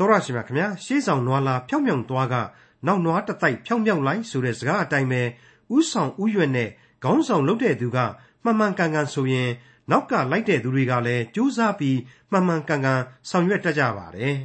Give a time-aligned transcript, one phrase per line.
[0.00, 2.34] တော်ရရှိမြခင်ဗျာရှေးဆောင်နွားလာဖြောင်းဖြောင်းသွားက
[2.86, 5.22] နောက်နွားတတိုက်ဖြောင်းဖြောင်းလိုက်ဆိုတဲ့စကားအတိုင်းပဲ
[5.76, 6.68] ဥဆောင်ဥရွက်နဲ့
[7.02, 7.98] ခေါင်းဆောင်လုပ်တဲ့သူက
[8.44, 9.50] မှန်မှန်ကန်ကန်ဆိုရင်
[9.90, 11.98] နောက်ကလိုက်တဲ့သူတွေကလည်းကြိုးစားပြီး
[12.30, 13.00] မှန်မှန်ကန်ကန်
[13.30, 14.36] ဆောင်ရွက်တတ်ကြပါတယ်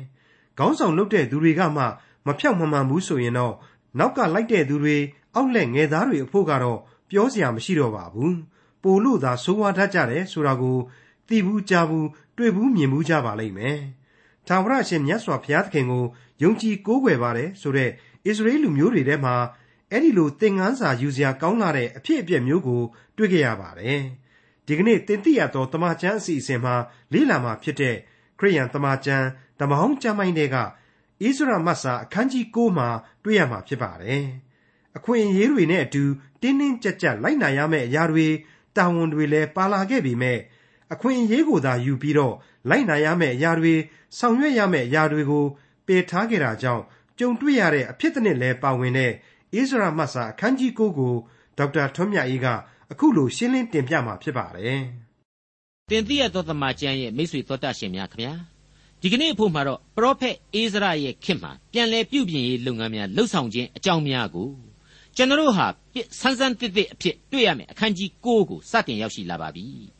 [0.57, 1.83] ခေါင်းဆောင်လုပ်တဲ့သူတွေကမှ
[2.25, 3.53] မဖြောက်မမှန်ဘူးဆိုရင်တော့
[3.99, 4.97] နောက်ကလိုက်တဲ့သူတွေ
[5.35, 6.79] အောက်လက်ငယ်သားတွေအဖို့ကတော့
[7.09, 8.35] ပြောစရာမရှိတော့ပါဘူး
[8.83, 10.77] ပို့လို့သာဆိုးဝါးတတ်ကြတယ်ဆိုတာကို
[11.27, 13.79] သိဘူးကြားဘူးတွေ့ဘူးမြင်ဘူးကြပါလိမ့်မယ်
[14.47, 16.05] ထာဝရရှင်မြတ်စွာဘုရားသခင်ကို
[16.43, 17.91] ယုံကြည်ကိုးကွယ်ပါတယ်ဆိုတဲ့ဣ
[18.37, 19.35] သရေလလူမျိုးတွေထဲမှာ
[19.91, 22.81] အဲ့ဒီလိုသင်ခန်းစာယူစရာကောင်းလာတဲ့အဖြစ်အပျက်မျိုးကို
[23.17, 24.01] တွေ့ကြရပါတယ်။
[24.67, 26.75] ဒီကနေ့သင်သိရသောတမန်ကျမ်းအစီအစဉ်မှာ
[27.13, 27.95] လေ့လာမှာဖြစ်တဲ့
[28.39, 29.27] ခရိယန်တမန်ကျမ်း
[29.59, 30.63] ဓမ္မဟောင်းကျမ်းပိုင်းတွေကဣ
[31.19, 32.89] သရမတ်စာအခန်းကြီး9မှာ
[33.23, 34.23] တွေ့ရမှာဖြစ်ပါတယ်။
[34.97, 36.03] အခွင့်အရေးတွေနဲ့အတူ
[36.41, 38.27] တင်းတင်းကြပ်ကြပ်လိုက်နာရမယ့်အရာတွေ
[38.75, 40.39] တာဝန်တွေလည်းပါလာခဲ့ပေမဲ့
[40.93, 42.35] အခွင့်အရေးကိုသာယူပြီးတော့
[42.69, 43.73] လိုက်နာရမယ့်အရာတွေ
[44.17, 45.45] ဆောင်ရွက်ရမယ့်အရာတွေကို
[45.87, 46.83] ပယ်ထားခဲ့တာကြောင့်
[47.19, 51.13] ကြုံတွေ့ရတဲ့အဖြစ်အနစ်လည်းပါဝင်တဲ့ဣဇရာမတ်စာအခန်းကြီး9ကို
[51.57, 52.47] ဒေါက်တာထွန်းမြတ်အေးက
[52.91, 54.81] အခုလိုရှင်းလင်းတင်ပြมาဖြစ်ပါတယ်။
[55.91, 58.33] တင်ပြရသောသမကျမ်းရဲ့မိတ်ဆွေသောတတ်ရှင်များခင်ဗျာ
[59.01, 64.49] ဒီကနေ့အဖို့မှာတော့ပရောဖက်အိဇရာရဲ့ခေတ်မှာပြန်လည်ပြုပြင်ရေးလုပ်ငန်းများလှုပ်ဆောင်ခြင်းအကြောင်းများကို
[65.15, 65.67] ကျွန်တော်ဟာ
[66.19, 69.94] ဆန်းဆန်းတစ်တစ်အဖြစ်တွေ့ရမယ်အခန်းကြီး9ကိုစတင်ရောက်ရှိလာပါပြီ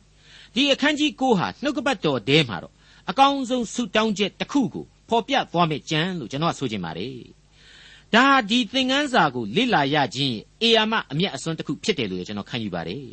[0.56, 2.72] ဒီအခန်းကြီး9ဟာနှုတ်ကပတ်တော်ထဲမှာတော့
[3.10, 7.18] အကောင်းဆုံးဆုတောင်းချက်တစ်ခုကိုဖော်ပြသွားမယ့်ကြံလို့ကျွန်တော်ဆိုချင်ပါတယ်
[8.14, 13.06] ဒါဒီသင်ခန်းစာကိုလေ့လာရခြင်းအေယာမအမျက်အစွန်းတစ်ခုဖြစ်တယ်လို့ကျွန်တော်ခံယူပါတယ်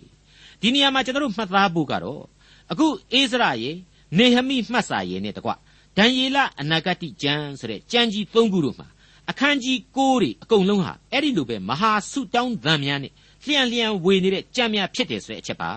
[0.61, 2.23] ဒီနေရာမှာကျွန်တော်တို့မှတ်သားဖို့ကတော့
[2.71, 3.75] အခုအိစရရဲ့
[4.17, 5.51] နေဟမိမှတ်စာရဲ့နဲ့တကွ
[5.97, 8.87] ဒံယေလအနာဂတိကျမ်းဆိုတဲ့ကျမ်းကြီး၃ခုတို့မှာ
[9.29, 13.13] အခန်းကြီး၉တွေအကုန်လုံးဟာအဲ့ဒီလိုပဲမဟာဆုတောင်းသံများနဲ့
[13.45, 15.71] လျှံလျှံဝေနေတဲ့ကြံများဖြစ်တယ်ဆိုတဲ့အချက်ပါ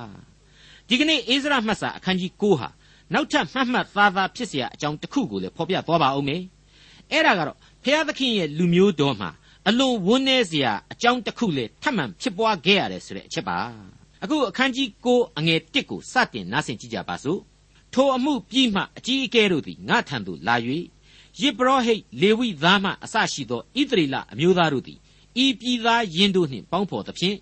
[0.90, 2.70] ဒီကနေ့အိစရမှတ်စာအခန်းကြီး9ဟာ
[3.14, 6.42] နောက်ထပ်မှတ်မှတ်သားသားဖြစ်เสียအကြောင်းတစ်ခုကိုလည်းဖော်ပြသွားပါဦးမယ်
[7.12, 9.30] အဲ့ဒါကတော့ဖျားသခင်ရဲ့လူမျိုးတော်မှာ
[9.68, 13.58] အလွန်ဝန်းနေเสียအကြောင်းတစ်ခုလည်းထပ်မံဖြစ်ပွားခဲ့ရတယ်ဆိုတဲ့အချက်ပါ
[14.24, 17.40] အခုအခန်းကြီး9အငယ်1ကိုစတင်နားဆင်ကြည့်ကြပါစို့
[17.94, 20.56] ထိုအမှုပြီးမှအကြီးအကဲတို့သည်ငါထံသို့လာ၍
[21.40, 25.00] ယေဘရဟိတ်လေဝိသားမှအစရှိသောဣသရေလအမျိုးသားတို့သည်
[25.44, 27.38] ဤပြည်သားယင်းတို့နှင့်ပေါင်းဖော်သဖြင့်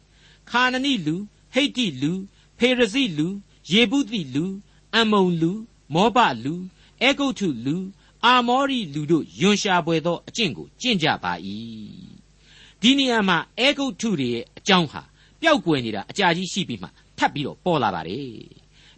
[0.49, 1.15] ခါနနိလူ
[1.53, 2.11] ဟိတ်တိလူ
[2.58, 3.28] ဖေရဇိလူ
[3.72, 4.44] ယေဗုသိလူ
[4.96, 5.52] အမုံလူ
[5.94, 6.54] မောဘလူ
[7.02, 7.76] အဲဂုတ်ထုလူ
[8.24, 11.32] အာမောရိလူတို့ယွန်ရှာပွဲသောအကျင့်ကိုကျင့်ကြပါ၏
[12.80, 15.02] ဒီနေရာမှာအဲဂုတ်ထုတွေရဲ့အကြောင်းဟာ
[15.40, 16.88] ပျောက်ကွယ်နေတာအကြာကြီးရှိပြီးမှ
[17.18, 18.28] ထပ်ပြီးတော့ပေါ်လာပါတယ်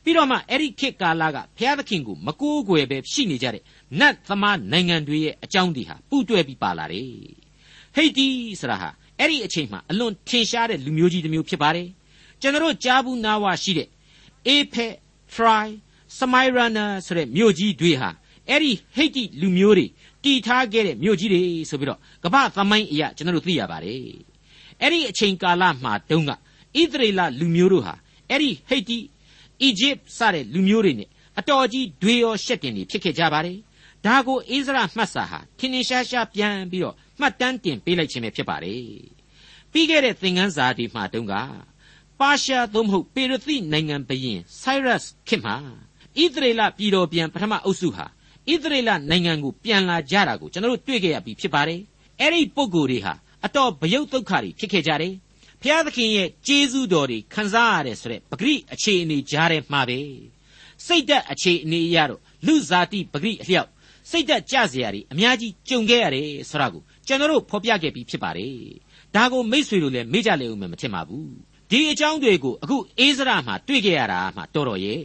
[0.02, 3.62] ပြီးတော့မှအဲ့ဒီခေတ်ကာလကဘုရားသခင်ကိုမကိုးကွယ်ပဲရှိနေကြတဲ့
[4.00, 7.10] နတ်သမားနိုင်ငံတွေရဲ့အကြောင်းတွေဟာပူတွဲပြီးပါလာတယ်
[7.94, 8.26] ဟိတ်တီ
[8.60, 8.88] ဆိုတာဟာ
[9.18, 11.88] အဲ့ဒီအချိန်မှာအလွန်ထင်ရှားတဲ့လူမျိုးကြီးတစ်မျိုးဖြစ်ပါတယ်
[12.40, 13.88] ကျွန်တော်ကြားဘူးနာဝရှိတဲ့
[14.46, 14.94] အေဖက်
[15.32, 15.72] ထရိုင်
[16.18, 18.10] စမိုင်ရနာဆိုတဲ့မြို့ကြီးတွေဟာ
[18.48, 19.86] အဲ့ဒီဟိတ်တိလူမျိုးတွေ
[20.24, 24.00] တည်ထားခဲ့တဲ့မြို့ကြီးတွေဆိုပြီးတော့ကမ္ဘာသမိုင်းအရာကျွန်တော်တို့သိရပါတယ်
[24.80, 26.34] အဲ့ဒီအချိန်ကာလမှာတုန်းကဣ
[26.92, 27.94] သရေလလူမျိုးတို့ဟာ
[28.30, 28.98] အဲ့ဒီဟိတ်တိ
[29.62, 31.08] အီဂျစ်စတဲ့လူမျိုးတွေနဲ့
[31.38, 33.58] အတော်ကြီးဒွေရောရှက်တင်တွေဖြစ်ခဲ့ကြပါတယ်
[34.06, 38.82] ဒါကိုအိစရာမှတ်စာဟာထင်ထင်ရှားရှားပြန်ပြီးတော့မှတ်တမ်းတင်ပေးလိုက်ခြင်းပဲဖြစ်ပါတယ်
[39.72, 41.34] ပြီးခဲ့တဲ့သင်ခန်းစာဒီမှာတုန်းက
[42.20, 45.56] ပါရှားသို့မဟုတ်ပေရသိနိုင်ငံဘရင်ဆိုက်ရပ်စ်ခင်မှာ
[46.22, 48.06] ဣသရေလပြည်တော်ပြန်ပထမအုပ်စုဟာ
[48.52, 51.80] ဣသရေလနိုင်ငံကိုပြန်လာကြတာကိုကျွန်တော်တို့တွေ့ခဲ့ရပြီးဖြစ်ပါတယ်။
[52.20, 53.14] အဲ့ဒီပုဂ္ဂိုလ်တွေဟာ
[53.46, 55.14] အတော်ဗယုတ်ဒုက္ခတွေဖြစ်ခဲ့ကြတယ်။
[55.62, 59.98] ဘုရားသခင်ရဲ့ကျေးဇူးတော်တွေခံစားရတယ်ဆိုတဲ့ပဂရိအခြေအနေကြားထဲမှာပဲ
[60.86, 63.70] စိတ်သက်အခြေအနေအရတော့လူဇာတိပဂရိအလျောက်
[64.10, 68.54] စိတ်သက်ကြစရာတွေအများကြီးကြုံခဲ့ရတယ်ဆိုတာကိုကျွန်တော်တို့ဖော်ပြခဲ့ပြီးဖြစ်ပါတယ်။
[69.14, 75.02] ဒါကိုမိษွေတို့လည်းမေ့ကြလေဦးမယ်မထင်ပါဘူး ဒီအကြောင်းတွေကိုအခုအေးစရမှာတွေ့ခဲ့ရတာမှတော်တော်ရဲ့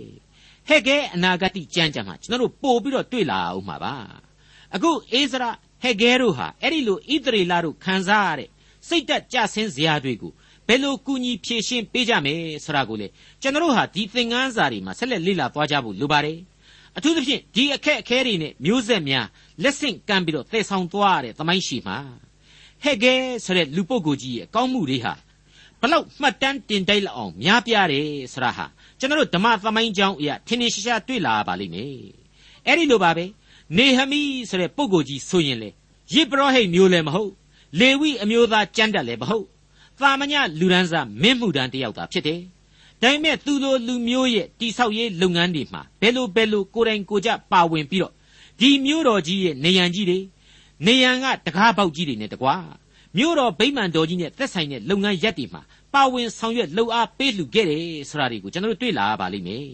[0.68, 3.96] ဟဲ့ကဲအနာဂတ်ကြမ်းကြမ်းမှာကျွန်တော်တို့ပို့ပြီးတော့တွေ့လာအောင်မှာပါ
[4.76, 5.44] အခုအေးစရ
[5.82, 8.50] ဟဲ့ကဲတို့ဟာအဲ့ဒီလိုဣသရေလတို့ခံစားရတဲ့
[8.88, 10.32] စိတ်တက်ကြဆင်းစရာတွေကို
[10.68, 13.08] ဘယ်လိုကူညီဖြည့်ရှင်းပေးကြမယ်ဆိုတာကိုလေ
[13.42, 16.38] ကျွန်တော်တို့ဟာဒီသင်ခန်းစာတွေမှာဆက်လက်လေ့လာသွားကြဖို့လိုပါတယ်
[16.98, 19.26] အထူးသဖြင့်ဒီအခက်အခဲတွေနဲ့မျိုးဆက်များ
[19.64, 21.98] လက်ဆင့်ကမ်းပြီးတော့သယ်ဆောင်သွားရတဲ့သမိုင်းရှိမှာ
[22.84, 23.14] ဟဲ့ကဲ
[23.46, 25.14] ဆိုတဲ့လူပုဂ္ဂိုလ်ကြီးရဲ့အကောင်းမှုတွေဟာ
[25.82, 28.66] ဘလောက်မှတ်တမ်းတင်တိုက်လောက်အောင်များပြားတယ်ဆိုတာဟာ
[29.00, 31.90] ကျွန်တော်တို့ဓမ္မသမိုင်းကြောင်းအရာထင်ထင်ရှားရှားတွေ့လာပါလိမ့်မယ်
[32.66, 33.26] အဲ့ဒီလိုပါပဲ
[33.78, 35.70] နေဟမိဆိုတဲ့ပုဂ္ဂိုလ်ကြီးဆိုရင်လေ
[36.14, 37.32] ယစ်ပရောဟိတ်မျိုးလည်းမဟုတ်
[37.80, 39.46] လေဝိအမျိုးသားကျမ်းတက်လည်းမဟုတ်
[40.00, 42.42] သာမညလူဒန်းစားမင်းမှုတန်းတယောက်သာဖြစ်တယ်
[43.02, 48.14] ဒါပေမဲ့သူတို့လူမျိုးရဲ့တိဆောက်ရေးလုပ်ငန်းတွေမှာဘယ်လိုဘယ်လိုကိုယ်တိုင်ကိုကြပါဝင်ပြီးတော့
[48.60, 50.20] ဒီမျိုးတော်ကြီးရဲ့နေရန်ကြီးတွေ
[50.86, 52.56] နေရန်ကတကားပေါက်ကြီးတွေနဲ့တကွာ
[53.18, 55.62] မြို့တော်ဗိမာန်တော်ကြီးနဲ့သက်ဆိုင်တဲ့လုပ်ငန်းရပ်တွေမှာ
[55.94, 59.66] ပါဝင်ဆောင်ရွက်လှုပ်အားပေးလှူခဲ့တယ်ဆိုတာတွေကိုကျွန်တော်တို့တွေ့လာရပါလိမ့်မယ်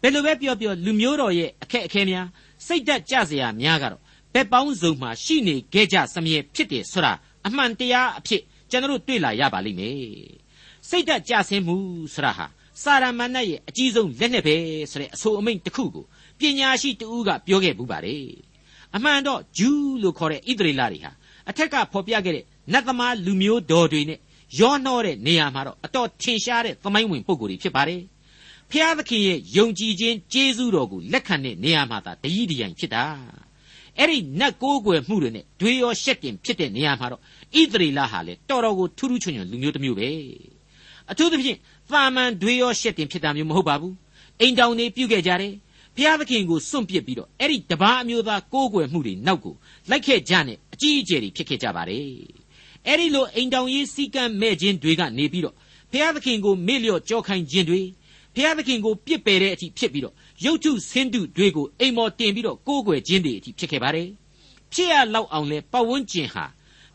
[0.00, 2.26] ဘယ်လိုပဲပြောပြောလူမျိုးတော်ရဲ့အခက်အခဲများ
[2.66, 4.02] စိတ်ဓာတ်ကြစရာများကတော့
[4.34, 7.12] ဘက်ပေါင်းစုံမှာရှိနေခဲ့ကြစမြဲဖြစ်တယ်ဆိုတာ
[7.46, 9.98] အမှန်တရားအဖြစ်ကျွန်တော်တို့တွေ့လာရပါလိမ့်မယ်
[10.88, 11.76] စိတ်ဓာတ်ကြဆင်းမှု
[12.14, 12.46] ဆိုတာဟာ
[12.82, 14.56] စာရမဏေရဲ့အကြီးဆုံးလက်နက်ပဲ
[14.90, 16.04] ဆိုတဲ့အဆိုအမိန့်တစ်ခုကို
[16.38, 18.26] ပညာရှိတဦးကပြောခဲ့ပူပါတယ်
[18.96, 21.12] အမှန်တော့ဂျူးလို့ခေါ်တဲ့ဣသရေလတွေဟာ
[21.48, 24.18] အထက်ကဖော်ပြခဲ့တဲ့ နတ်သမားလူမျိုးတော်တွေနဲ့
[24.58, 28.02] ရောနှောတဲ့နေရာမှာတော့အတော်ထင်ရှားတဲ့သမိုင်းဝင်ပုံကိုယ်တွေဖြစ်ပါတယ်
[28.70, 33.04] ဖျားသခင်ရဲ့ယုံကြည်ခြင်းကျေးဇူးတော်ကိုလက်ခံတဲ့နေရာမှာသာတည်တည်ရင်ဖြစ်တာ
[33.98, 40.10] အဲ့ဒီနတ်ကိုးကွယ်မှုတွေနဲ့ဒွေရောရှက်တင်ဖြစ်တဲ့နေရာမှာတော့ဣသရေလဟာလေတော်တော်ကိုထူးထူးချွန်ချွန်လူမျိုးတစ်မျိုးပဲ
[41.10, 41.58] အထူးသဖြင့်
[41.90, 43.94] သာမန်ဒွေရောရှက်တင်ဖြစ်တာမျိုးမဟုတ်ပါဘူး
[44.40, 45.54] အိမ်တောင်တွေပြုတ်ခဲ့ကြတယ်
[45.96, 49.54] ဖျားသခင်ကိုစွန့်ပစ်ပြီးတော့အဲ့ဒီတပားအမျိုးသားကိုးကွယ်မှုတွေနောက်ကို
[49.90, 52.41] လိုက်ခဲ့ကြနဲ့အကြီးအကျယ်တွေဖြစ်ခဲ့ကြပါတယ်
[52.86, 55.54] အဲ့ဒီလိုအိမ်တောင်ရေးစီကံမဲ့ခြင်းတွေကနေပြီးတော့
[55.92, 57.80] ဖျားသခင်ကိုမေ့လျော့ကြောခိုင်းခြင်းတွေ
[58.34, 60.14] ဖျားသခင်ကိုပြစ်ပယ်တဲ့အထိဖြစ်ပြီးတော့
[60.44, 64.08] ရုပ်ထုဆင်းတုတွေကိုအိမ်မော်တင်ပြီးတော့ကိုးကွယ်ခြင်းတွေအထိဖြစ်ခဲ့ပါတယ်
[64.72, 66.44] ဖြစ်ရလောက်အောင်လဲပတ်ဝန်းကျင်ဟာ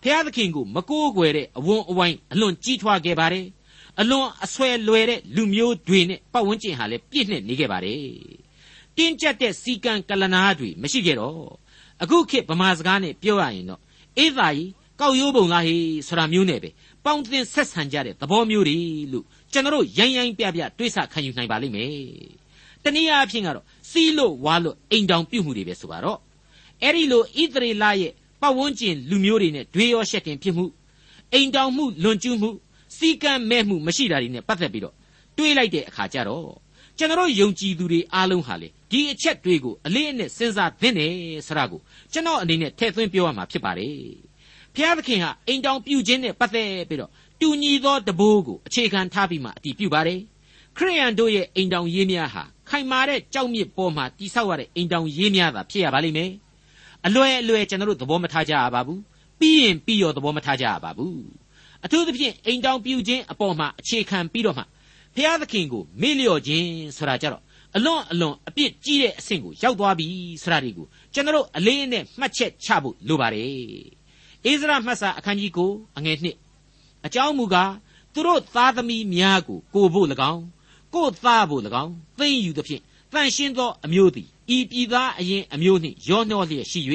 [0.03, 3.45] ဖျားသခင်ကိုမကိုးကွယ်တဲ့အဝန်းအဝိုင်းအလွန်ကြီးထွားခဲ့ပါတယ်
[3.99, 8.01] အလွန်အဆွဲလွယ်တဲ့လူမျိုးတွေနဲ့ပတ်ဝန်းကျင်ဟာလည်းပြည့်နှက်နေခဲ့ပါတယ်
[8.97, 11.41] တင်းကျပ်တဲ့စီကံကလနာတွေမရှိခဲ့တော့
[12.01, 13.81] အခုခေတ်ဗမာစကားနဲ့ပြောရရင်တော့
[14.17, 14.69] အေးသာကြီး
[14.99, 16.69] ကောက်ရိုးပုံလားဟေးဆိုတာမျိုးနဲ့ပဲ
[17.05, 18.77] ပေါင်းတင်ဆက်ဆံကြတဲ့သဘောမျိုးတွေ
[19.11, 21.91] လို့ကျွန်တော်ရိုင်းရိုင်းပြပြတွေးဆခံယူနိုင်ပါလိမ့်မယ်
[22.83, 26.19] တနည်းအားဖြင့်ကတော့စီးလို့ဝါလို့အိမ်တောင်ပြုတ်မှုတွေပဲဆိုပါတော့
[26.83, 30.65] အဲ့ဒီလိုဣသရေလရဲ့ပတ်ဝန်းကျင်လူမျိုးတွေနဲ့ဒွေရောရှက်တင်ဖြစ်မှု
[31.33, 32.49] အိမ်တောင်မှုလွန်ကျူးမှု
[32.97, 34.95] စီကံမဲ့မှုမရှိတာတွေနဲ့ပတ်သက်ပြီးတော့
[35.37, 36.55] တွေးလိုက်တဲ့အခါကျတော့
[36.97, 41.13] ကျွန်တော်ယုံကြည်သူတွေအားလုံးဟာလေဒီအချက်တွေကိုအလေးအနက်စဉ်းစားသင့်တယ်
[41.47, 41.79] ဆိုတာကို
[42.13, 44.26] ကျွန်တော်အနေနဲ့ထည့်သွင်းပြောရမှာဖြစ်ပါတယ်
[44.77, 50.19] ဖျားသခင်ဟာအိမ်တောင်ပြုခြင်းနဲ့ပတ်သက်ပြီးတော့တူညီသောတဘိုးကိုအခြေခံထားပြီးမှအတည်ပြုပါတယ်
[50.77, 56.31] ခရိယန်တို့ရဲ့အိမ်တောင်ရေးများဟာခိုင်မာတဲ့ကြောက်မြစ်ပေါ်မှာတိဆောက်ရတဲ့အိမ်တောင်ရေးများသာဖြစ်ရပါလိမ့်မယ်
[57.05, 59.01] အလွယ်အလွယ်ကျွန်တော်တို့သဘောမထားကြရပါဘူး
[59.39, 61.21] ပြီးရင်ပြီးရောသဘောမထားကြရပါဘူး
[61.85, 64.63] အထူးသဖြင့်အိမ်တောင်ပြုခြင်းအပေါ်မှာအခြေခံပြီးတော့မှ
[65.15, 67.43] ဖျားသခင်ကိုမေ့လျော့ခြင်းဆိုတာကြတော့
[67.75, 70.07] အလွန်အလွန်အပြစ်ကြီးတဲ့အဆင့်ကိုရောက်သွားပြီ
[70.43, 73.96] ဆိုတာဒီကိုကျွန်တော်အလေးနဲ့မှတ်ချက်ချဖို့လိုပါတယ်
[74.47, 76.37] အိစရာမှတ်စာအခန်းကြီးကိုအငယ်နှစ်
[77.05, 77.73] အကြောင်းမူကား
[78.13, 80.43] သူတို့သားသမီးများကိုကိုဖို့၎င်း
[80.93, 82.81] ကိုသားဖို့၎င်းသိမ့်ယူသဖြင့်
[83.13, 86.81] တန်ရှင်းသောအမျိုးသည်ဤပြည်သားအရင်အမျိုးနှင့်ရောနှောလျက်ရှိ၍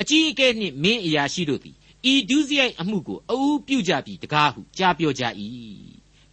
[0.00, 1.76] အကြီးအကဲနှင့်မင်းအရာရှိတို့သည်
[2.12, 5.22] ဤဒုစရိုက်အမှုကိုအူးပြုကြပြီတကားဟုကြားပြောကြ၏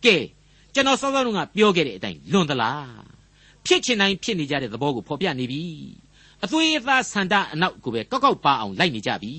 [0.06, 0.15] ကဲ
[0.74, 3.07] ကျွန်တော်စောစောကပြောခဲ့တဲ့အတိုင်းလွန်သလား
[3.65, 5.63] ဖြစ်ချင်တိုင်းဖြစ်နေကြတဲ့သဘောကိုဖော်ပြနေပြီ
[6.44, 9.33] အသွေးအသားဆန္ဒအနောက်ကိုပဲကောက်ကောက်ပါအောင်လိုက်နေကြပြီ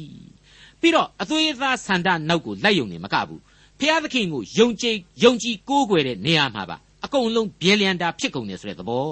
[0.80, 3.40] ပြီးတော့အသွေးအသားဆန္ဒနောက်ကိုလိုက်ယုံနေမကဘူး
[3.80, 9.06] ဖျားသခင်ကိုယုံကြည်ယုံကြည်ကိုးကွယ်တဲ့နေရာမှာပါအကုန်လုံးဘဲလျံတာဖြစ်ကုန်တယ်ဆိုတဲ့သဘော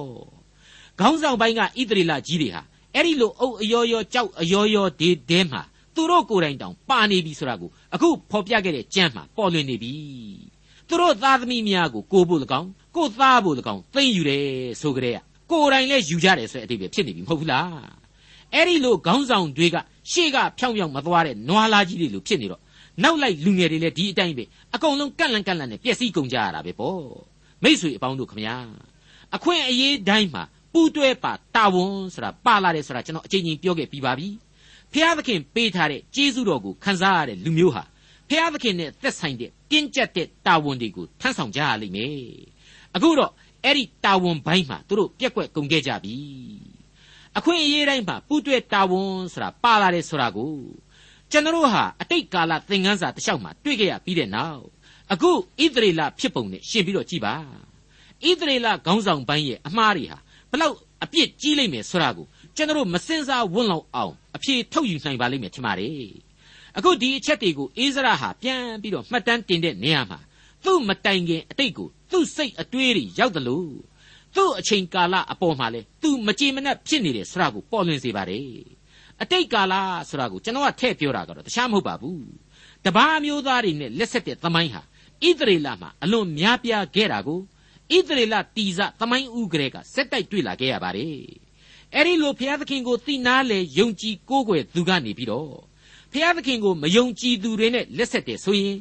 [0.98, 2.62] ခေါင်းဆောင်ပိုင်းကဣသရေလကြီးတွေဟာ
[2.94, 5.62] အဲ့ဒီလိုအုပ်အယောယောကြောက်အယောယောဒီတဲမှာ
[5.94, 9.92] သူတို့ကိုယ်တိုင်တောင်ပါနေပြီဆိုတာကိုအခုဖော်ပြခဲ့တဲ့ကြမ်းမှာပေါ်လွင်နေပြီ
[10.88, 14.44] သူတို့သားသမီးများကိုကိုဖို့၎င်းကိုသားဖို့၎င်းသိမ့်ယူတယ်
[14.80, 15.16] ဆိုကြတဲ့
[15.50, 18.05] ကိုယ်တိုင်လည်းယူကြတယ်ဆိုတဲ့အတိတ်ပဲဖြစ်နေပြီမဟုတ်ဘူးလား
[18.54, 19.76] အဲ့ဒီလိုခေါင်းဆောင်တွေက
[20.12, 22.62] ရှေ့ကဖြောင်းဖြောင်းမသွားတဲ့နွားလာကြီးတွေလိုဖြစ်နေတော့
[23.02, 24.44] နောက်လိုက်လူငယ်တွေလည်းဒီအတိုင်းပဲ
[24.74, 27.00] အကုန်လုံးကန့်လန့်ကန့်လန့်နဲ့ပျက်စီးကုန်ကြရတာပဲပေါ့
[27.62, 28.56] မိษွေအပေါင်းတို့ခမညာ
[29.36, 34.28] အခွင့်အရေးတိုင်းမှာပူးတွဲပါတာဝန်ဆိုတာပါလာတယ်ဆိုတာကျွန်တော်အချိန်ချင်းပြောခဲ့ပြီးပါပြီ
[34.92, 37.82] ဖျားသခင်ပေးထားတဲ့ကျေးဇူးတော်ကိုခံစားရတဲ့လူမျိုးဟာ
[38.28, 42.16] ဖျားသခင်နဲ့သက်ဆိုင်တဲ့တင်းကျပ်တဲ့တာဝန်တွေကိုထမ်းဆောင်ကြရလိမ့်မယ်
[42.94, 43.32] အခုတော့
[43.64, 46.14] အဲ့ဒီတာဝန်ပိုင်းမှာသူတို့ပြက်ကွက်ကုန်ခဲ့ကြပြီ
[47.38, 50.52] အခွင့်အရေးတိုင်းမှာပူးတွဲတာဝန်ဆိုတာပါလာတယ်ဆိုတာကို
[51.30, 54.62] ကျွန်တော်ဟာအတိတ်ကာလသင်ခန်းစာတစ်လျှောက်မှာတွေ့ကြရပြီးတဲ့နောက်
[55.12, 57.34] အခုဣသရေလဖြစ်ပုံနဲ့ရှင်းပြီးတော့ကြည်ပါ
[58.28, 60.18] ဣသရေလခေါင်းဆောင်ပိုင်းရဲ့အမှားတွေဟာ
[60.50, 62.26] ဘလောက်အပြစ်ကြီးလိမ့်မယ်ဆိုတာကို
[62.56, 66.10] ကျွန်တော်မစင်စားဝွန့်လောက်အောင်အဖြေထုတ်ယူနိုင်ပါလိမ့်မယ်ထင်ပါတယ်
[66.76, 70.18] အခုဒီအချက်တွေကိုအိစရာဟာပြန်ပြီးတော့မှတ်တမ်းတင်တဲ့နေရာမှာ
[70.64, 73.70] သူ့မတိုင်ခင်အတိတ်ကိုသူ့စိတ်အတွေးတွေရောက်တယ်လို့
[74.36, 78.48] သူ့အချိန်ကာလအပေါ်မှာလဲသူမကြည်မနှက်ဖြစ်နေတယ်ဆိုတာကိုပေါ်လွင်စေပါတယ်
[79.22, 79.74] အတိတ်ကာလ
[80.08, 82.24] ဆိုတာကိုကျွန်တော်ကထည့်ပြောတာကတော့တခြားမဟုတ်ပါဘူး
[82.84, 87.40] တပားမျိုးသားတွေနဲ့လက်ဆက်တဲ့သမိုင်းဟာဣသရေလမှာအလွန်များပြားခဲ့တာကို
[87.96, 91.16] ဣသရေလတီဇသမိုင်းဥကရေကစက်တိုက်တွေ့လာခဲ့ရပါတယ်
[91.94, 95.50] အဲ့ဒီလိုဘုရားသခင်ကိုသိနာလေယုံကြည်ကိုးကွယ်သူကနေပြီးတော့
[96.12, 98.76] ဘုရားသခင်ကိုမယုံကြည်သူတွေနဲ့လက်ဆက်တယ်ဆိုရင်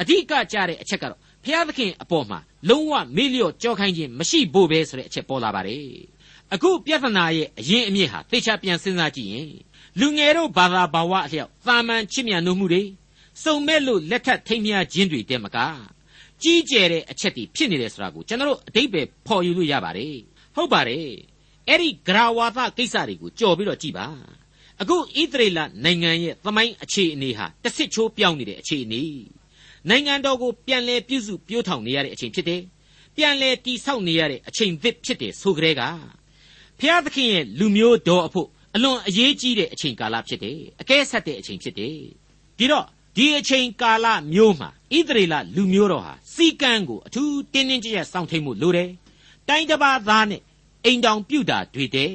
[0.00, 5.86] အဓိကကြတဲ့အချက်ကတော့ ဘုရားသခင်အပေါ်မှာလုံးဝမေ့လျော့ကြောခိုင်းခြင်းမရှိဖို့ပဲဆိုတဲ့အချက်ပေါ်လာပါတယ်
[6.54, 9.50] အခုပြဿနာရဲ့အရင်အမြစ်ဟာသေချာပြန်စဉ်းစားကြည့်ရင်
[10.00, 12.82] လူငယ်တို့ဘာသာဘာဝအလျောက်သာမန်ချစ်မြတ်နိုးမှုတွေ
[13.42, 15.58] စုံမဲ့လို့လက်ထပ်ထိမ်းမြခြင်းတွေတဲမက
[16.42, 20.16] ကြီးကျယ်တဲ့အချက်တွေဖြစ်နေတယ်ဆိုတာကိုကျွန်တော်တို့အတိတ်ပဲဖော်ယူလို့ရပါတယ်
[20.54, 21.08] ဟုတ်ပါတယ်
[21.68, 24.06] အဲ့ဒီဂရဝါသကိစ္စတွေကိုကြော်ပြီးတော့ကြည်ပါ
[24.80, 29.02] အခုဣသရေလနိုင်ငံရဲ့သမိုင်းအခြေအနေဟာတစ်စစ်ချိုးပြောင်းနေတဲ့အခြေအနေ
[29.88, 32.62] နိုင်ငံတော်ကိုပြန်လည်ပြုစုပြောထောင်နေရတဲ့အချိန်ဖြစ်တယ်
[33.16, 35.82] ပြန်လည်တိဆောက်နေရတဲ့အချိန်သစ်ဖြစ်တယ်ဆိုကြတဲ့က
[36.80, 41.96] ဖျားသခင်ရဲ့လူမျိုးတော်အဖို့အလွန်အရေးကြီးတဲ့အချိန်ကာလဖြစ်တယ်အကဲဆက်တဲ့အချိန်ဖြစ်တယ်
[42.58, 48.90] ဒီတော့ဒီအချိန်ကာလမျိုးမှာဣသရေလလူမျိုးတော်ဟာစီကံကိုအထူးတင်းတင်းကြပ်ကြပ်စောင့်ထိန်မှုလိုတယ်
[49.48, 50.42] တိုင်းတစ်ပါးသားနဲ့
[50.84, 52.14] အိမ်တောင်ပြုတ်တာတွေ့တယ်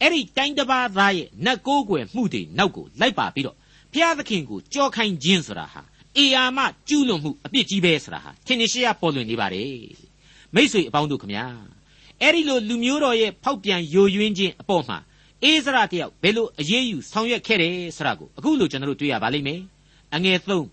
[0.00, 3.56] အဲ့ဒီတိုင်းတစ်ပါးသားရဲ့နတ်ကိုးကွယ်မှုတွေနောက်ကိုလိုက်ပါပြီးတော့
[3.92, 5.82] ဘုရားသခင်ကိုကြောခိုင်းခြင်းဆိုတာဟာ
[6.18, 6.58] အေယာမ
[6.88, 9.76] ကျူးလွန်မှုအပြစ်ကြီးပဲဆိုတာဟာထင်ရှားရပေါ်လွင်နေပါတယ်
[10.54, 11.46] မိษွေအပေါင်းတို့ခမညာ
[12.20, 14.98] အဲ့ဒီလိုလူမျိုးတော်ရဲ့ဖောက်ပြန်ယိုယွင်းခြင်းအပေါ်မှာ
[15.42, 19.60] အေးစရတယောက်ဘယ်လိုအရေးယူဆောင်ရွက်ခဲ့တယ်ဆိုတာကိုအခုလိုကျွန်တော်တို့တွေ့ရပါလိမ့်မယ်
[20.14, 20.66] အငယ်သုံး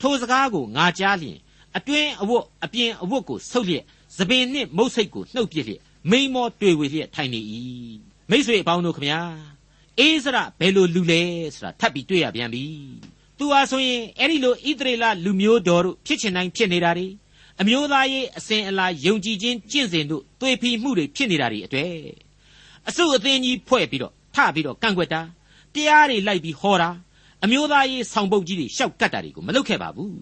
[0.00, 1.38] ထိုစကားကိုငါကြားလျင်
[1.76, 3.84] အတွင်းအဝတ်အပြင်အဝတ်ကိုဆုပ်လျက်
[4.18, 7.40] သပင်နှင့်မုတ်ဆိတ်ကိုနှုတ်ပြလျက်မိန်မောတွေ့ဝေလျက်ထိုင်နေ၏
[8.30, 9.20] မိษွေအပေါင်းတို့ခမညာ
[9.98, 11.22] အေးစရဘယ်လိုလူလဲ
[11.54, 12.64] ဆိုတာထပ်ပြီးတွေ့ရပြန်ပြီ
[13.38, 17.06] သူဟာဆိုရင် အဲ့ဒီလို ဣသရေလလူမျိုးတော်တို့ ဖြစ်ချင်တိုင်းဖြစ်နေတာတွေ
[17.60, 21.92] အမျိုးသားရေးအစဉ်အလာယုံကြည်ခြင်းကျင့်စဉ်တို့ သွေဖီမှုတွေဖြစ်နေတာတွေအတွေ့
[22.88, 25.22] အစုအသင်းကြီးဖွဲ့ပြီးတော့ ထပြီးတော့ ကန့်ကွက်တာ
[25.74, 26.90] တရားတွေလိုက်ပြီးဟောတာ
[27.44, 30.20] အမျိုးသားရေးဆောင်ပုတ်ကြီးတွေရှောက်ကတ်တာတွေကို မလုပ်ခဲ့ပါဘူး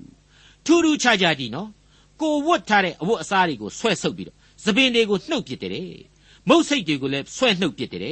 [0.64, 1.68] ထူးထူးခြားခြားကြီးနော်
[2.21, 5.92] ကိုဝတ်ထားတဲ့အဝတ်အစားတွေကို ဆွဲဆုပ်ပြီးတော့သပင်တွေကို နှုတ်ပစ်တယ်
[6.49, 8.02] မုတ်စိတ်တွေကိုလည်း ဆွဲနှုတ်ပစ်တယ်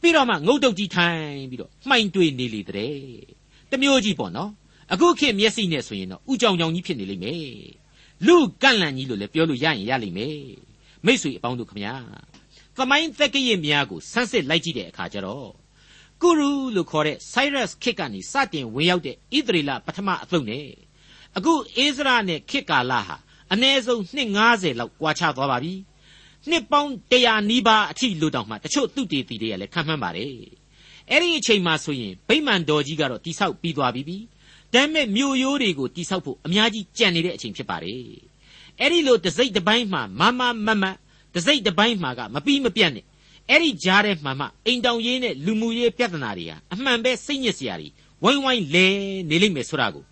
[0.00, 3.37] ပြီးတော့မှ ငုတ်တုတ်ကြီးထိုင်ပြီးတော့ မှိုင်တွေးနေလေတဲ့
[3.70, 4.50] တမျိုးကြီးပေါ့နော်
[4.92, 7.42] အခုခေတ်မျက်စိနဲ့ဆိုရင်တော့ဥကြောင်ကြောင်ကြီးဖြစ်နေလိမ့်မယ်
[8.26, 10.38] လူကန့်လန့်ကြီးလို့လည်းပြောလို့ရရင်ရလိမ့်မယ်
[11.04, 11.94] မိษွေအပေါင်းတို့ခမညာ
[12.76, 15.48] သမိုင်းသက်ကရစ်များကိုဆန်းစစ်လိုက်ကြည့်တဲ့အခါကျတော့
[16.22, 20.66] ကုရုလို့ခေါ်တဲ့ Cyrus ခေတ်ကနေစတင်ဝင်ရောက်တဲ့ဣသရေလပထမအသုတ်နဲ့
[21.36, 23.16] အခုအိစရာနဲ့ခေတ်ကာလဟာ
[23.52, 25.74] အနည်းဆုံးနှစ်90လောက်ကွာခြားသွားပါပြီ
[26.50, 30.32] နှစ်ပေါင်း100နီးပါးအထိလို့တောင်မှတချို့သူတေတီတွေကလည်းခံမှန်းပါတယ်
[31.10, 34.18] အဲ့ဒီအချိန်မှဆိုရင်ဗိမာန်တော်ကြီးကတော့တိဆောက်ပြီးသွားပြီပြီ
[34.74, 38.02] ဒါပေမဲ့မြို့ရိုးတွေကိုတိဆောက်ဖို့အများကြီးကြံနေတဲ့အချိန်ဖြစ်ပါတယ်
[38.80, 40.84] အဲ့ဒီလိုတစိမ့်တစ်ပိုင်းမှမမမမ
[41.34, 43.04] တစိမ့်တစ်ပိုင်းမှကမပြီးမပြတ်နဲ့
[43.50, 47.88] အဲ့ဒီကြားထဲမှာမှအိမ်တောင်ရေးနဲ့လူမှုရေးပြဿနာတွေဟာအမှန်ပဲစိတ်ညစ်စရာတွေ
[48.24, 48.86] ဝိုင်းဝိုင်းလဲ
[49.30, 50.04] နေလိမ့်မယ်ဆိုတာကို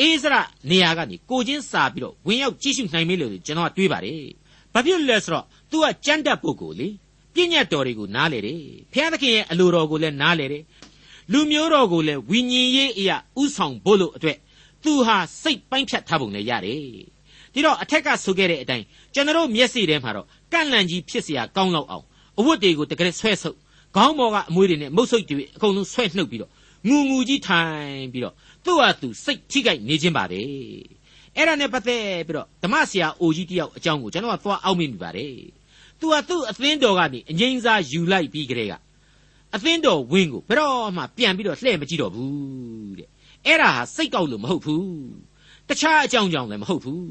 [0.00, 0.34] အေးစရ
[0.70, 4.22] နေရာကနေကိုချင်းစာပြီးတော့ဝင်ရောက်ကြည့်ရှုနိုင်မေးလို့ကျွန်တော်ကတွေးပါတယ်။
[4.72, 6.88] ဘာဖြစ်လို့လဲဆိုတော့ तू ကကြမ်းတတ်ပုဂ္ဂိုလ်လေ
[7.37, 8.59] ပြည့်ညတ်တော်တွေကိုနားလေတယ်။
[8.93, 10.63] ဘုရားသခင်ရဲ့အလိုတော်ကိုလည်းနားလေတယ်။
[11.31, 14.37] လူမျိုးတော်ကိုလည်းဝိညာဉ်ရေးအရာဥဆောင်ဖို့လို့အတွက်
[14.83, 16.81] तू ဟာစိတ်ပိုင်းဖြတ်ထားပုံလည်းရတယ်။
[17.53, 22.05] ဒီတော့အထက်ကဆိုခဲ့တဲ့အတိုင်းကျွန်တော်မျက်စိထဲမှာတော့ကန့်လန့်ကြီးဖြစ်เสียကောင်းလောက်အောင်
[22.39, 23.57] အဝတ်တွေကိုတကယ်ဆွဲဆုပ်
[23.95, 26.51] ခေါင်းပေါ်ကအမွှေးတွေနဲ့မုတ်ဆိတ်တွေအကုန်လုံးဆွဲနှုတ်ပြီးတော့
[26.87, 28.35] ငူငူကြီးထိုင်ပြီးတော့
[28.65, 30.41] သူ့ဟာသူစိတ်ထိခိုက်နေခြင်းပါပဲ
[31.35, 35.33] အဲ့ဒါနဲ့ပတ်သက်ပြီးတော့ဓမ္မဆရာအိုကြီးတယောက်အကြောင်းကိုကျွန်တော်ကသွားအောက်မိမိပါတယ်
[36.00, 38.74] သူဟာသူ့အသင်းတော်ကနေအငိမ့်စားယူလိုက်ပြီးကြတဲ့က
[39.54, 43.08] အသင်းတော်ဝင်းကိုဘယ်တော့မှပြန်ပြီးတော့လှည့်မကြည့်တော့ဘူးတဲ့
[43.46, 44.88] အဲ့ဒါဟာစိတ်ကောက်လို့မဟုတ်ဘူး
[45.68, 47.08] တခြားအကြောင်းကြောင့်လည်းမဟုတ်ဘူး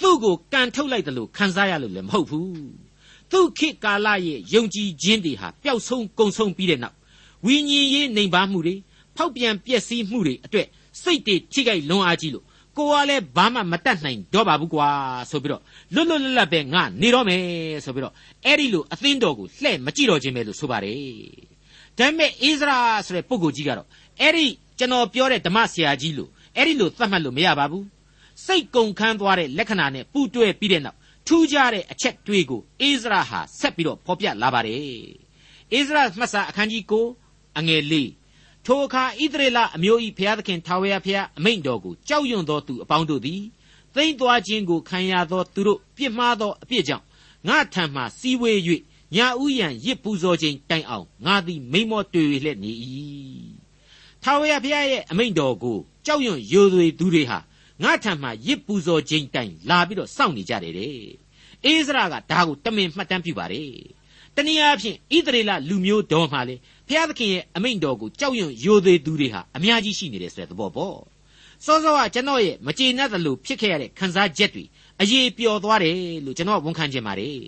[0.00, 2.56] သူ့ကိုကန်ထုတ်လိုက်တယ်လို့ခံစားရလို့လည်းမဟုတ်ဘူး
[3.30, 6.96] သူခေတ်ကာလရဲ့ယုံကြည်ခြင်းတွေဟာပျောက်ဆုံးကုန်ဆုံးပြီးတဲ့နောက်
[7.46, 8.74] ဝိညာဉ်ရေးနှိမ်ပါမှုတွေ
[9.16, 10.66] ဖောက်ပြန်ပျက်စီးမှုတွေအတွက်
[11.02, 12.44] စိတ်တွေထိခိုက်လွန်အားကြီးလို့
[12.76, 14.88] ကိုကလည်းဘာမှမတတ်နိုင်တော့ပါဘူးကွာ
[15.30, 15.62] ဆိုပြီးတော့
[15.94, 17.42] လွတ်လွတ်လပ်လပ်ပဲငါနေတော့မယ်
[17.84, 18.14] ဆိုပြီးတော့
[18.44, 20.98] အဲ့ဒီလိုအသင်းတော်ကိုလှဲ့မကြည့်တော့ခြင်းပဲလို့ဆိုပါတယ်
[21.98, 23.88] ဒါပေမဲ့အိစရာဆိုတဲ့ပုဂ္ဂိုလ်ကြီးကတော့
[24.20, 24.46] အဲ့ဒီ
[24.78, 27.86] ကျွန်တော်ပြောတဲ့ဓမ္မဆရာကြီးလို့အဲ့ဒီလိုသတ်မှတ်လို့မရပါဘူး
[28.46, 34.78] စိတ်ကုန်ခန်းသွားတဲ့လက္ခဏာနဲ့ပူတွဲပြီးတဲ့နောက်ထူးခြားတဲ့အချက်တွေကိုအိစရာဟာဆက်ပြီးတော့ဖော်ပြလာပါတယ်
[35.72, 36.82] အိစရာမှတ်စာအခန်းကြီး
[37.20, 37.94] 9အငယ်၄
[38.66, 43.42] ထိုအခါဣသရေလအမျိုး၏ဘုရားသခင်ထာဝရဘုရားအမိန့်တော်ကိုကြောက်ရွံ့သောသူအပေါင်းတို့သည်
[43.94, 47.04] သိမ့်သွားခြင်းကိုခံရသောသူတို့ပြစ်မှားသောအပြစ်ကြောင့်
[47.48, 48.58] ငါထံမှစီဝေး၍
[49.16, 52.72] ညာဥယံရစ်ပူဇော်ခြင်းတိုင်အောင်ငါသည်မိမောတွေ့လျက်နေ၏
[54.22, 57.38] ထာဝရဘုရားရဲ့အမိန့်တော်ကိုကြောက်ရွံ့ယိုသွေသူတွေဟာ
[57.82, 60.96] ငါထံမှရစ်ပူဇော်ခြင်းတိုင်လာပြီးတော့စောင့်နေကြတယ်တဲ့
[61.64, 63.72] အိစရာကဒါကိုတမင်မှတ်တမ်းပြုပါတယ်
[64.36, 70.98] တနည်းအားဖြင့်ဣသရေလလူမျိုးတော်မှလေဘု ရားသခင်ရဲ့အမိန့်တော်ကိုကြောက်ရွံ့ယိုသေးသူတွေဟာအများကြီးရှိနေတယ်ဆိုတဲ့သဘောပေါ့
[71.64, 74.64] စောစောကကျွန်တော်ရဲ့မကျေနပ်သလိုဖြစ်ခဲ့ရတဲ့ခံစားချက်တွေ
[75.00, 77.38] အရေးပျော်သွားတယ်လို့ကျွန်တော်ဝန်ခံချင်ပါတယ်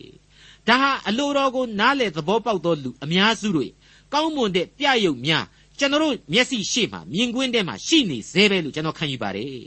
[0.69, 3.71] ဒါဟာအလိုတော်ကိုနားလေသဘောပေါက်သောလူအများစုတို့
[4.13, 5.45] ကောင်းမွန်တဲ့ပြယုတ်များ
[5.79, 9.59] ကျွန်တော်တို့မျက်စိရှေ့မှာမြင်ကွင်းထဲမှာရှိနေသေးပဲလို့ကျွန်တော်ခံယူပါတယ်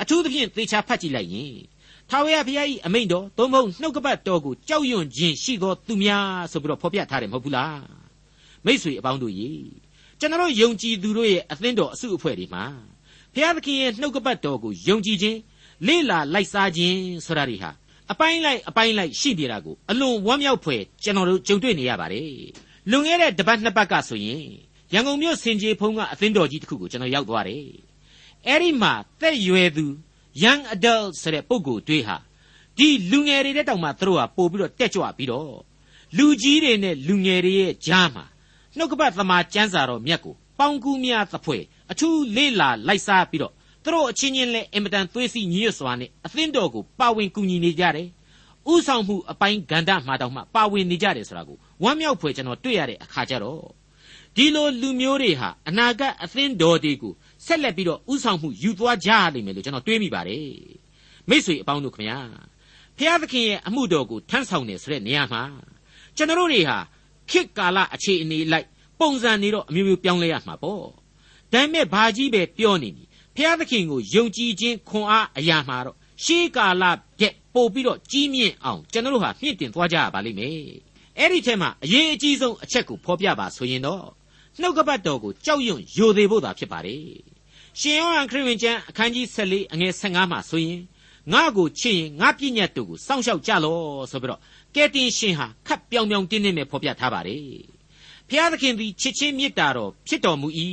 [0.00, 1.54] အထူးသဖြင့်သေချာဖတ်ကြည့်လိုက်ရင်
[2.10, 7.97] ထာဝရဘုရား၏အမိန့်တော်သုံးဖို့နှုတ်ကပတ်တော်ကိုကြောက်ရွံ့ခြင်းရှိသောသူများဆိုပြီးတော့ဖော်ပြထားတယ်မဟုတ်ဘူးလား
[8.68, 9.50] မိษွေအပေါင်းတို့ရေ
[10.20, 12.64] ကျွန်တော်ယုံကြည်သူတို့ရဲ့အသင်းတော်အစုအဖွဲ့တွေမှာ
[13.34, 15.38] ဘုရားသခင်ရဲ့နှုတ်ကပတ်တော်ကိုယုံကြည်ခြင်း
[15.86, 17.70] လေ့လာလိုက်စားခြင်းဆိုတာတွေဟာ
[18.12, 22.30] အပိုင်းလိုက်အပိုင်းလိုက်ရှိနေတာကိုအလွန်ဝမ်းမြောက်ဖွယ်ကျွန်တော်တို့ကြုံတွေ့နေရပါတယ်
[22.90, 24.44] လွန်ခဲ့တဲ့တပတ်နှစ်ပတ်ကဆိုရင်
[24.92, 27.66] ရန်ကုန်မြို့စင်ကြေဖုံးကအသင်းတော်ကြီးတစ်ခုကိုကျွန်တော်ရောက်သွားတယ်
[28.46, 29.86] အဲ့ဒီမှာသက်ရွယ်သူ
[30.42, 32.16] young adult ဆိုတဲ့ပုံကိုတွေးဟာ
[32.78, 35.52] ဒီလူငယ်တွေတဲ့တောင်မှသူတို့ဟာပို့ပြီးတော့တက်ကြွပြီးတော့
[36.16, 38.24] လူကြီးတွေနဲ့လူငယ်တွေရဲ့ကြားမှာ
[38.76, 43.52] နှုတ်ကပတ်သမာကျမ်းစာတော်မြတ်ကိုပေါင်းကူးများသဖွယ်အထူးလေးလာလိုက်စားပြီးတော့
[43.84, 48.08] သူတို့အချင်းချင်းလဲအင်မတန်သွေးစီညွတ်စွာနဲ့အသင်းတော်ကိုပါဝင်ကူညီနေကြတယ်
[48.72, 53.62] ဥဆောင်မှုအပိုင်းဂန္ဓမှာတောင်မှပါဝင်နေကြတယ်ဆိုတာကိုဝမ်းမြောက်ဖွယ်ကျွန်တော်တွေ့ရတဲ့အခါကျတော့
[54.36, 57.12] ဒီလိုလူမျိုးတွေဟာအနာဂတ်အသင်းတော်တွေကို
[57.46, 60.48] ဆက်လက်ပြီးတော့ဥဆောင်မှုယူသွားကြရလိမ့်မယ်လို့ကျွန်တော်တွေးမိပါတယ်
[61.28, 62.18] မိတ်ဆွေအပေါင်းတို့ခင်ဗျာ
[62.98, 65.42] ဖျားသခင်ရဲ့အမှုတော်ကိုထမ်းဆောင်နေဆိုတဲ့နေရာမှာ
[66.16, 66.78] ကျွန်တော်တို့တွေဟာ
[67.30, 68.66] ခေတ်ကာလအခြေအနေလိုက်
[69.00, 70.90] ပုံစံနေတော့အမျိုးမျိုးပြောင်းလဲရမှာပေါ့ဒါ
[71.52, 73.04] ပေမဲ့ဘာကြီးပဲပြောနေပြီ
[73.36, 76.84] ဖျားသခင်ကိုယုံကြည်ခြင်းခွန်အားအရာမှာတော့ရှေးကာလ
[77.18, 80.54] ပြက်ပို့ပြီးတော့ကြီးမြင့်အောင်ကျွန်တော်တို့ဟာမြင့်တင်သွားကြရပါလိမ့်မယ်
[81.18, 84.04] အဲ့ဒီထဲမှာအရေးအကြီးဆုံးအချက်ကိုဖော်ပြပါဆိုရင်တော့
[84.60, 87.02] နှုတ်ကပတ်တော်ကိုကြောက်ရွံ့ယိုသေးဖို့သာဖြစ်ပါတယ်
[87.80, 90.80] ရှင်ယောဟန်ခရစ်ဝင်ကျမ်းအခန်းကြီး14အငယ်15မှာဆိုရင်
[91.32, 93.78] ငါ့ကိုချစ်ရင်ငါပြည့်ညတ်တို့ကိုစောင့်ရှောက်ကြလော
[94.10, 94.40] ဆိုပြီးတော့
[94.74, 97.44] ကဲတင်ရှင်ဟာခတ်ပြောင်ပြောင်တင်းတင်းနဲ့ဖော်ပြထားပါတယ်
[98.28, 100.48] ဖျားသခင်သည်ချစ်ချင်းမေတ္တာတော်ဖြစ်တော်မူ၏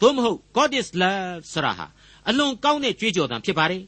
[0.00, 1.86] သို့မဟုတ် God is love ဆိုတာဟာ
[2.28, 3.82] အလွန်ကောင်းတဲ့ကြွေးကြော်သံဖြစ်ပါတယ်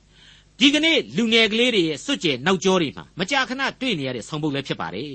[0.60, 5.12] ဒီကနေ့လူငယ်ကလေးတွေရဲ့စွတ်ကျဲနောက်ကျောတွေမှာမကြာခဏတွေ့နေရတဲ့ဆောင်ပုဒ်လည်းဖြစ်ပါတယ်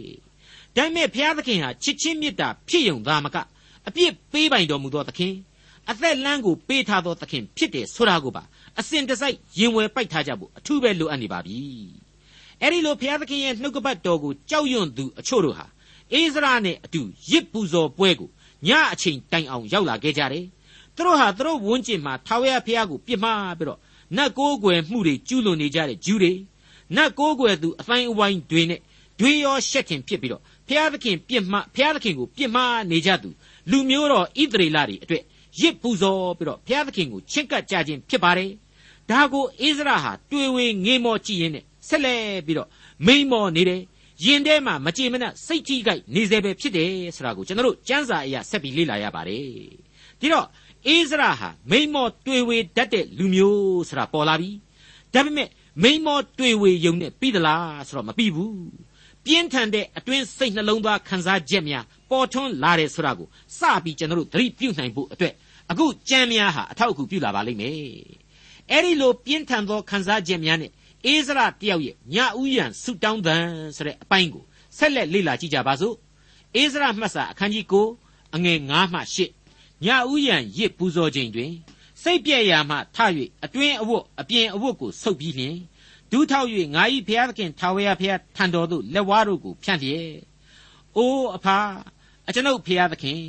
[0.76, 3.38] ဒါပေမဲ့ဘုရားသခင်ဟာချစ်ချင်းမေတ္တာဖြစ်ယုံသားမက
[3.88, 5.34] အပြစ်ပေးပိုင်တော်မူသောသခင်
[5.90, 8.44] အသက်လမ်းကိုပေးထားသောသခင်ဖြစ်တယ်ဆိုတာကိုပါ
[8.80, 11.60] အစဉ်တစိုက်ရင်ဝယ်ပိုက်ထားကြဖို့အထူးပဲလိုအပ်နေပါပြီ
[12.62, 15.66] အဲ့ဒီလိုဘုရားသခင်ရဲ့နှုတ်ကပတ်တော်ကိုကြောက်ရွံ့သူအချို့တို့ဟာ
[16.14, 17.02] အိစရာနဲ့အတူ
[17.32, 18.30] ရစ်ပူဇော်ပွဲကို
[18.68, 20.46] ညအချိန်တိုင်အောင်ရောက်လာခဲ့ကြတယ်
[20.96, 23.80] သူတို့ဟာသူတို့ဝန်းကျင်မှာထာဝရဘုရားကိုပြစ်မှားပြီးတော့
[24.18, 26.32] နတ်ကိုးကွယ်မှုတွေကျူးလွန်နေကြတဲ့ဂျူးတွေ
[26.96, 28.80] နတ်ကိုးကွယ်သူအတိုင်းအဝိုင်းတွေနဲ့
[29.20, 33.30] တွေရောရှက်ခင်ဖြစ်ပြီးတော့ဘုရားသခင်ပြစ်မှားဘုရားသခင်ကိုပြစ်မှားနေကြသူ
[33.72, 35.24] လူမျိုးတော်ဣသရေလတွေအတွက်
[35.60, 38.52] ရစ်ပူဇော်ပြီးတော့ဘုရားသခင်ကိုချင့်ကပ်ကြခြင်းဖြစ်ပါတယ်
[39.10, 42.70] ဒါကိုအိစရာဟာတွေ့ဝေငေးမောကြည့်ရင်းနဲ့ ဆက်လက်ပြီးတော့
[43.06, 43.82] မိန်မောနေတယ်
[44.26, 49.46] ရင်ထဲမှာမကြေမနက်စိတ်ကြီးကြိုက်နေစေပဲဖြစ်တယ်ဆိုတာကိုကျွန်တော်တို့စံစာအရာဆက်ပြီးလေ့လာရပါတယ်
[50.20, 50.48] ဒီတော့
[50.88, 54.50] အိစရာဟာမိန်မောတွေ့ဝေတတ်တဲ့လူမျိုးဆိုတာပေါ်လာပြီ
[55.14, 55.50] ဒါပေမဲ့
[55.84, 58.56] မိန်မောတွေ့ဝေယုံနဲ့ပြီးသလားဆိုတော့မပြီးဘူး
[59.26, 63.28] ပြင်းထန်တဲ့အတွင်းစိတ်နှလုံးသားခံစားချက်များပေါ်ထွန်းလာတယ်ဆိုတာကို
[63.60, 65.34] စပြီးကျွန်တော်တို့သတိပြုနိုင်ဖို့အတွက်
[65.72, 67.76] အခုကြံများဟာအထောက်အကူပြုလာပါလိမ့်မယ်
[68.72, 70.72] အဲ့ဒီလိုပြင်းထန်သောခံစားချက်များနဲ့
[71.06, 74.44] အိစရာတယောက်ရဲ့ညဥ်ရံဆုတောင်းတန်ဆိုတဲ့အပိုင်းကို
[74.78, 75.96] ဆက်လက်လေ့လာကြည့်ကြပါစို့
[76.56, 77.66] အိစရာမှတ်စာအခန်းကြီး
[78.00, 79.00] 9အငယ်9မှ
[79.44, 81.52] 10ညဥ်ရံရစ်ပူဇော်ခြင်းတွင်
[82.02, 82.98] စိတ်ပြည့်ရာမှထ၍
[83.44, 85.56] အတွင်းအဝတ်အပြင်အဝတ်ကိုဆုပ်ပြီးလျင်
[86.12, 90.10] ဒူးထောက်၍ငါ၏ဘုရားသခင်ထာဝရဘုရားထံတော်သို့လက်ဝါးတို့ကိုဖြန့်လျက်
[90.96, 91.58] အိုးအဖာ
[92.28, 93.20] အကျွန်ုပ်ဘုရားသခင်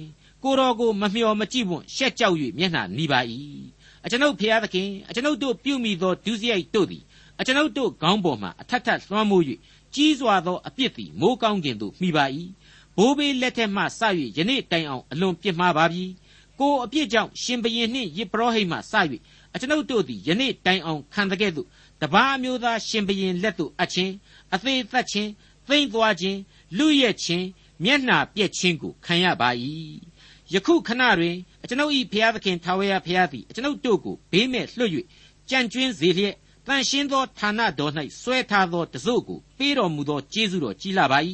[0.43, 3.21] ကိုတော်ကိုမမျှော်မကြည့်ဝွန့်ရှက်ကြောက်၍မျက်နှာနီးပါ၏
[4.05, 7.03] အကျွန်ုပ်ဘုရားသခင်အကျွန်ုပ်တို့ပြုမိသောဒုစရိုက်တို့သည်
[7.43, 9.45] အကျွန်ုပ်တို့ခေါင်းပေါ်မှအထက်ထက်လွှမ်းမိုး၍
[9.95, 12.25] ကြီးစွာသောအပြစ်သည်မိုးကောင်းကင်သို့မိပါ၏
[12.97, 14.01] ဘိုးဘေးလက်ထက်မှစ၍
[14.37, 16.05] ယနေ့တိုင်အောင်အလွန်ပြစ်မှားပါပြီ
[16.59, 18.93] ကိုအပြစ်ကြောင့်ရှင်ဘရင်နှင့်ယေဘရဟိတ်မှစ၍
[19.55, 21.69] အကျွန်ုပ်တို့သည်ယနေ့တိုင်အောင်ခံတဲ့ကဲ့သို့
[22.03, 24.13] တပါးမျိုးသားရှင်ဘရင်လက်သို့အပ်ခြင်း
[24.55, 25.31] အသေးသက်ခြင်း
[25.69, 26.39] သိမ့်သွားခြင်း
[26.79, 27.47] လူရက်ခြင်း
[27.85, 29.49] မျက်နှာပြက်ခြင်းကိုခံရပါ၏
[30.53, 34.93] ယခုခဏတွင်အကျွန်ုပ်၏ဘုရားသခင်ထာဝရဘုရားသည်အကျွန်ုပ်တို့ကိုဘေးမဲ့လွှတ်၍
[35.51, 36.35] ကြံ့ကျွင်းစေလျက်
[36.67, 41.19] တန်ရှင်းသောဌာနတော်၌ဆွဲထားသောတစို့ကိုပေးတော်မူသောကျေးဇူးတော်ကြီးလာပါ၏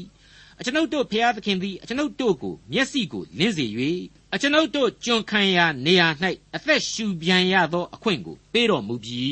[0.58, 3.66] အကျွန်ုပ်တို့ဖျားသခင်သည်အကျွန်ုပ်တို့ကိုမျက်စိကိုလင်းစေ၍
[4.34, 6.08] အကျွန်ုပ်တို့ကျွန်ခံရာနေရာ၌
[6.56, 9.24] အသက်ရှူပြန်ရသောအခွင့်ကိုပေးတော်မူပြီ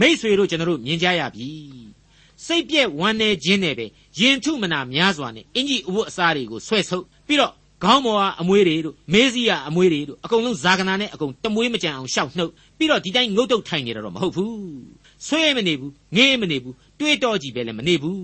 [0.00, 1.50] မိษွေတို့ကျွန်တော်တို့မြင်ကြရပြီ
[2.44, 3.86] စိတ်ပြက်ဝမ်းနေခြင်းနဲ့ပဲ
[4.18, 14.58] ယင်ထုမနာများစွာနဲ့အင်ကြီးအဝတ်အစားတွေကိုဆွဲဆုပ်ပြီးတော့ ခေါင်းပေါ်ကအမွေးတွေတို့မေးစည်းကအမွေးတွေတို့အကုန်လုံးဇာကနာနဲ့အကုန်တမွေးမကြံအောင်ရှောက်နှုတ်ပြီးတော့ဒီတိုင်းငုတ်တုတ်ထိုင်နေတာတော့မဟုတ်ဘူး
[15.26, 18.22] ဆွဲမနေဘူးငေးမနေဘူးတွေးတော့ကြည့်ပဲလည်းမနေဘူး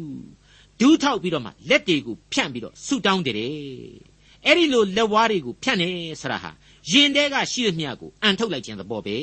[0.80, 3.36] ဒူးထောက်ပြီးတော့မှလက်တွေကိုဖြန့်ပြီးတော့ဆူတောင်းတယ်
[4.46, 5.88] အဲ့ဒီလိုလက်ဝါးတွေကိုဖြန့်နေ
[6.20, 6.50] ဆရာဟာ
[6.90, 9.16] ရင်တဲကရှိသမျှကိုအန်ထုတ်လိုက်ခြင်းသဘောပဲ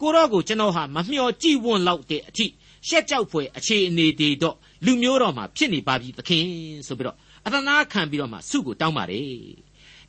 [0.00, 2.46] ကိုတော့ကိုကျွန်တော်ဟာမမျှော်ကြည့်ဝွန့်လောက်တဲ့အထိ
[2.88, 6.46] ရှက်ကြောက်ဖွယ်အခြေအနေတွေတော့လူမျိုးတော်မှာဖြစ်နေပါပြီသခင်
[6.86, 7.16] ဆိုပြီးတော့
[7.48, 9.26] အသနာခံပြီးတော့မှစုကိုတောင်းပါတယ်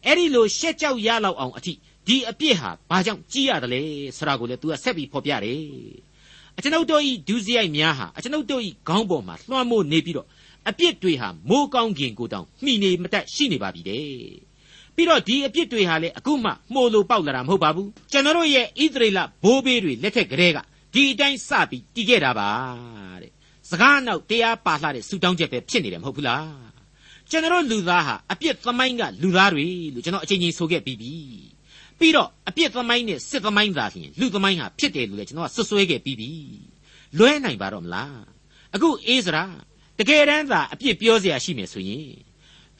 [0.06, 1.73] အဲ့ဒီလိုရှက်ကြောက်ရလောက်အောင်အထိ
[2.08, 3.82] ဒီအပြစ်ဟာဘာကြောင့်ကြီးရတယ်လဲ
[4.17, 5.62] ဆိုတာကိုလည်း तू ကဆက်ပြီးဖော်ပြတယ်
[6.58, 10.28] အကျွန်ုပ်တို့ဤဒုစရိုက်များဟာအကျွန်ုပ်တို့ဤခေါင်းပေါ်မှာလွှမ်းမိုးနေပြီးတော့
[10.69, 14.06] အပြစ်တွေဟာမိုးကောင်းကင်ကိုတောင်မှီနေမတတ်ရှိနေပါပြီတဲ့
[14.95, 20.58] ပြီးတော့ဒီအပြစ်တွေဟာလည်းအခုမှမှုလို့ပေါက်လာတာမဟုတ်ပါဘူးကျွန်တော်တို့ရဲ့ဣသရေလဘိုးဘေးတွေလက်ထက်ကလေးက
[20.93, 22.49] ဒီအတိုင်းစပြီးတည်ခဲ့တာပါ
[23.21, 23.32] တဲ့
[23.69, 26.79] စကားနောက်တရားပါလှတဲ့ဆူတောင်းချက်ပဲဖြစ်နေတယ်မဟုတ်ဘူးလား
[27.31, 31.14] ကျွန်တော်လူသားဟာအပြစ်သမိုင်းကလူသားတွေလို့ကျွန်တော်အချိန်ချင်းဆိုခဲ့ပြီးပြီ
[31.99, 36.31] ပြီးတော့အပြစ်သမိုင်းနဲ့စစ်သမိုင်းသာလျှင်လူသမိုင်းဟာဖြစ်တယ်လို့လည်းကျွန်တော်ကဆွဆွဲခဲ့ပြီးပြီ
[37.18, 38.18] လွဲနိုင်ပါတော့မလား
[38.75, 39.44] အခုအေးစရာ
[39.99, 42.09] တကယ်တမ်းသာအပြစ်ပြောเสียရှိမယ်ဆိုရင်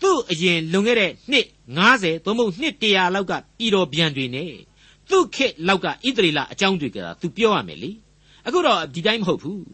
[0.03, 1.47] သူ့အရင်လွန်ခဲ့တဲ့နှစ်
[1.87, 4.53] 90သို့မဟုတ်နှစ်100လောက်ကပြည်တော်ပြန်တွေနဲ့
[5.11, 7.90] သူ့ခေတ်လောက်ကဣသရေလအကြောင်းတွေကသူပြောရမယ်လေ
[8.47, 9.64] အခုတော့ဒီတိုင်းမဟုတ်ဘူး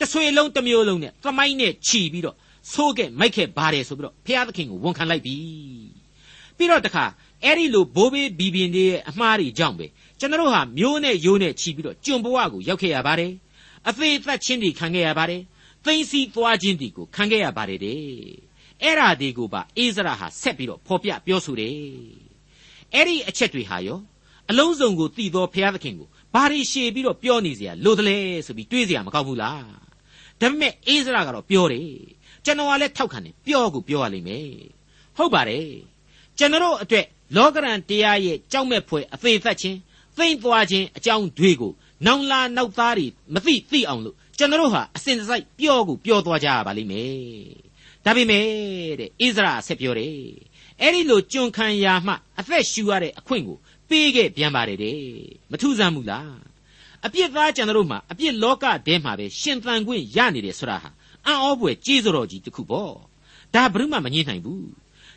[0.00, 2.36] တဆွေလုံးတစ်မျိုးလုံးနဲ့သမိုင်းနဲ့ခြီးပြီးတော့
[2.72, 5.36] ဆိုးခဲ့မိုက်ခဲ့ပါတယ်ဆိုပြီးတော့ဘုရားသခင်ကိုဝန်ခံလိုက်ပြီ
[6.56, 7.04] ပြီးတော့တခါ
[7.44, 9.86] အဲ့ဒီလိုဘိုးဘေးဘီဘင်တွေရဲ့အမှားတွေကြောင့်ပဲ
[10.18, 13.32] ကျွန်တော်ဟာမျိုးနဲ့ရိုးနဲ့ခြီးပြီးတော့ကျွန်ဘဝကိုရောက်ခဲ့ရပါတယ်
[13.88, 15.42] အသေးသက်ချင်းတွေခံခဲ့ရပါတယ်
[15.84, 17.98] သိမ့်စီသွားခြင်းဒီကိုခံခဲ့ရပါတယ်တဲ့
[18.82, 21.74] အဲ့ဓာဒီကိုပါအိဇရာဟာဆက်ပြီးတော့ဖော်ပြပြောဆိုတယ်
[22.94, 23.98] အဲ့ဒီအချက်တွေဟာရော
[24.50, 29.62] အလုံးစုံကိုတည်သောဘုရားသခင်ကိုဘာတွေရှေ့ပြီးတော့ပြောနေเสียလို့တလဲဆိုပြီးတွေးเสียမကောက်ဘူးလား
[30.40, 31.88] ဒါပေမဲ့အိဇရာကတော့ပြောတယ်
[32.45, 34.47] ကျွန်တော်ကလည်းထောက်ခံတယ်ပြောကိုပြောရလိမ့်မယ်
[35.17, 35.67] ဟုတ်ပါတယ်
[36.37, 39.77] ကျွန်တော်အတွက်လောကရန်တရားရဲ့ကြောက်မဲ့ဖွယ်အသေးသက်ခြင်း
[40.17, 41.73] သိမ့်သွားခြင်းအကြောင်းတွေကို
[42.05, 47.13] နောင်လာနောက်သားတွေမသိသိအောင်လို့ကျွန်တော်ဟာအစဉ်တစိုက်ပြောကိုပြောသွားကြရပါလိမ့်မယ်
[48.05, 48.45] ဒါပေမဲ့
[48.99, 50.17] တဲ့ဣဇရာဆက်ပြောတယ်
[50.81, 53.57] အဲ့ဒီလိုကြွန်ခံရာမှအသက်ရှူရတဲ့အခွင့်ကို
[53.89, 54.99] ပေးခဲ့ပြန်ပါတယ်တဲ့
[55.51, 56.35] မထူးဆန်းဘူးလား
[57.05, 60.89] အပြစ်သားကျွန်တော်တို့မှာအပြစ်လောကထဲမှာပဲရှင်သန်ခွင့်ရနေတယ်ဆိုတာဟာ
[61.27, 62.93] အံ့ဩဖွယ်ကြီးစိုးတော်ကြီးတစ်ခုပေါ့
[63.53, 64.67] ဒါဘယ်မှမငြင်းနိုင်ဘူး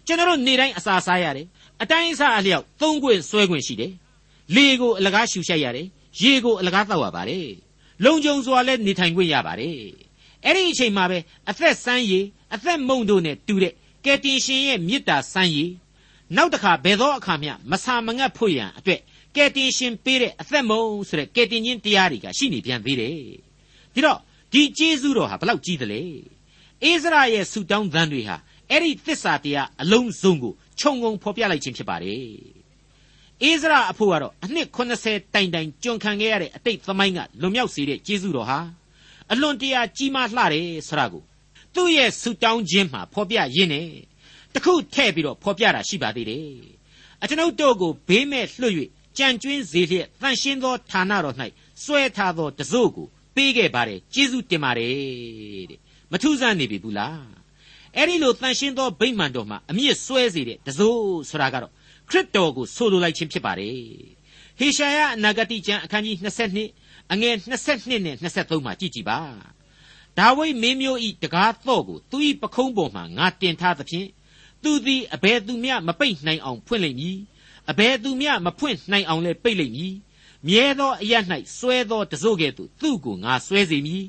[0.06, 1.46] ကျွန်တော်တို့နေတိုင်းအစာစားရတယ်
[1.82, 3.92] အတိုင်းအစားအလျောက်သုံးခွင့်ဆွဲခွင့်ရှိတယ်
[4.54, 5.86] လေကိုအလကားရှူရှိုက်ရတယ်
[6.22, 7.48] ရေကိုအလကားတောက်ရပါတယ်
[8.04, 9.78] လုံခြုံစွာလည်းနေထိုင်ခွင့်ရပါတယ်
[10.44, 13.72] အဲ့ဒီအချိန်မှာပဲအသက်ဆန်းရည်အသက်မုံတို့နဲ့တူတဲ့
[14.04, 15.72] ကယ်တင်ရှင်ရဲ့မေတ္တာဆန်းရည်
[16.36, 19.00] နောက်တစ်ခါဘယ်သောအခါမျှမဆာမငတ်ဖို့ရန်အတွက်
[19.36, 23.14] ကယ်တင်ရှင်ပေးတဲ့အသက်မုံဆိုတဲ့ကယ်တင်ခြင်းတရားတွေကရှိနေပြန်သေးတယ်
[23.94, 24.20] ဒီတော့
[24.52, 26.02] ဒီကျေးဇူးတော်ဟာဘလောက်ကြီးသလဲ
[26.84, 28.36] အိစရာရဲ့ဆူတောင်းသံတွေဟာ
[28.70, 32.20] အဲ့ဒီသစ္စာတရားအလုံးစုံကိုခြုံငုံဖော်ပြလိုက်ခြင်းဖြစ်ပါတယ်
[33.42, 38.58] အိစရာအဖို့ကတော့အနှစ်80တိုင်တိုင်ကြုံခံခဲ့ရတဲ့အတိတ်သမိုင်းကလွန်မြောက်စေတဲ့ကျေးဇူးတော်ဟာ
[39.32, 41.22] အလွန်တရာကြီးမားလှတယ်ဆိုတာကို
[41.74, 43.88] သူ့ရဲ့ဆူတောင်းခြင်းမှာဖော်ပြရင်းနဲ့
[44.54, 46.48] တခုထည့်ပြီးတော့ဖော်ပြတာရှိပါသေးတယ်
[47.22, 48.74] အကျွန်ုပ်တို့ကိုဘေးမဲ့လွှတ်၍
[49.18, 51.36] ကြံကျွင်းစေလျက်တန်ရှင်းသောဌာနတော်၌
[51.84, 53.06] စွဲထားသောတစို့ကို
[53.36, 55.80] ပေးခဲ့ပါတယ်ကျေးဇူးတင်ပါတယ်တဲ့
[56.12, 57.24] မထူးဆန်းနေပြီဘူးလား
[57.96, 61.72] အဲ့ဒီလိုတန်ရှင်းသောဗိမာန်တော်မှာအမြင့်ဆွဲစေတဲ့တစိုးဆိုတာကတော့
[62.10, 63.76] ခရစ်တော်ကိုဆိုလိုလိုက်ခြင်းဖြစ်ပါတယ်
[64.58, 66.16] ဟေရှာယအနာဂတိကျမ်းအခန်းကြီး
[66.64, 67.34] 22အငယ်
[67.70, 69.20] 22နဲ့23မှာကြည့်ကြည့်ပါ
[70.18, 74.08] ဒါဝိမင်းမျိုးဤတကားတော့ကိုသူဤပခုံးပေါ်မှာငါတင်ထားသဖြင့်
[74.62, 77.18] သူသည်အဘယ်သူမျှမပိတ်နိုင်အောင်ဖွင့်လိမ့်မည်
[77.70, 79.94] အဘယ်သူမျှမဖွင့်နိုင်အောင်လည်းပိတ်လိမ့်မည်
[80.48, 81.14] မြဲသောအရ၌
[81.58, 84.04] စွဲသောတစို့ကဲ့သို့သူ့ကိုငါစွဲစေမည်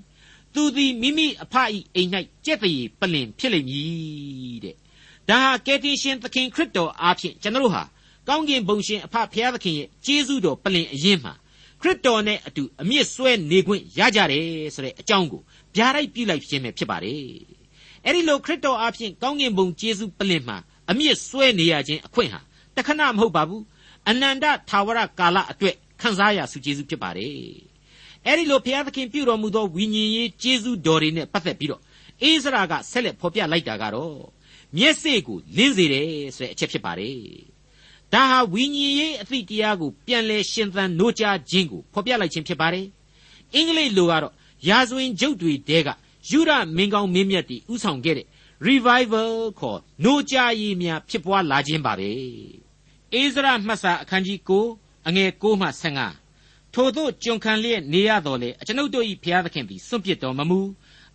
[0.54, 1.56] သူသည်မိမိအဖ၏
[1.96, 2.10] အိမ်၌
[2.46, 4.76] ကြက်တည်းပလင်ဖြစ်လိမ့်မည်တဲ့
[5.30, 7.84] ဒါဟာကယ်တင်ရှင်သခင်ခရစ်တော်အားဖြင့်ကျွန်တော်တို့ဟာ
[8.28, 11.34] ကောင်းကင်ဘုံရှင်အဖဖျားသခင်ရဲ့ကျေးဇူးတော်ပလင်အရင်မှာ
[11.82, 15.42] ခရစ်တော်နဲ့အတူအမြင့်ဆွဲနေခွင့်ရကြတယ်ဆိုတဲ့အကြောင်းကို
[15.76, 17.22] ဗျာဒိုက်ပြုလိုက်ခြင်းပဲဖြစ်ပါတယ်
[18.04, 20.58] အဲ့ဒီလိုခရစ်တော်အားဖြင့်ကောင်းကင်ဘုံကျေးဇူးပလင်မှာ
[20.90, 22.42] အမြင့်ဆွဲနေရခြင်းအခွင့်ဟာ
[22.76, 23.64] တခဏမဟုတ်ပါဘူး
[24.10, 27.34] အနန္တသာဝရကာလအတွက် ခံစားရစုကျေးဇူးဖြစ်ပါတယ်
[28.26, 31.82] အဲ့ဒီလိုဘုရားသခင်ပြုတော်မူသောဝိညာဉ်ရေးကျေးဇူးတော်တွေနဲ့ပတ်သက်ပြီးတော့
[32.22, 34.18] အိစရာကဆက်လက်ဖော်ပြလိုက်တာကတော့
[34.78, 37.18] မျက်စိကိုလင်းစေတယ်ဆိုတဲ့အချက်ဖြစ်ပါတယ်
[38.14, 42.86] ဒါဟာဝိညာဉ်ရေးအသည့်တရားကိုပြန်လဲရှင်သန်နိုးကြားခြင်းကိုဖော်ပြလိုက်ခြင်းဖြစ်ပါတယ်
[43.54, 44.34] အင်္ဂလိပ်လိုကတော့
[44.70, 45.90] ရာဇဝင်ကျုပ်တွေတဲက
[46.30, 48.28] ယူရမင်းကောင်းမင်းမြတ်တီဥဆောင်ခဲ့တဲ့
[48.68, 52.12] revival ခေါ်နိုးကြားရေးများဖြစ်ပွားလာခြင်းပါပဲ
[53.14, 55.68] အိစရာမှတ်စာအခန်းကြီး9 အငယ်6မှ
[56.22, 60.60] 15ထို့သောကျွန်ခံလျက်နေရတော်လေအကျွန်ုပ်တို့၏ဘုရားသခင်သည်စွန့်ပစ်တော်မမူ